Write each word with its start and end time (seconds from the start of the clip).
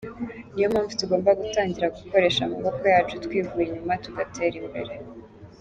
Niyo 0.53 0.67
mpamvu 0.73 0.93
tugomba 1.01 1.39
gutangira 1.41 1.93
gukoresha 1.97 2.41
amaboko 2.43 2.81
yacu 2.93 3.13
twivuye 3.23 3.63
inyuma 3.67 3.93
tugatera 4.03 4.55
imbere. 4.63 4.93